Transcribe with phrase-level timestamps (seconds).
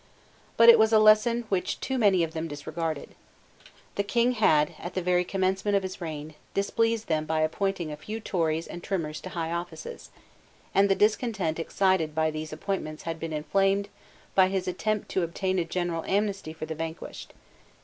[0.57, 3.13] But it was a lesson which too many of them disregarded.
[3.93, 7.95] The King had, at the very commencement of his reign, displeased them by appointing a
[7.97, 10.09] few Tories and Trimmers to high offices;
[10.73, 13.89] and the discontent excited by these appointments had been inflamed
[14.33, 17.31] by his attempt to obtain a general amnesty for the vanquished.